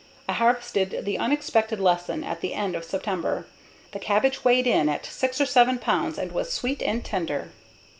[0.27, 3.45] I harvested the unexpected lesson at the end of September.
[3.91, 7.51] The cabbage weighed in at 6 or 7 pounds and was sweet and tender.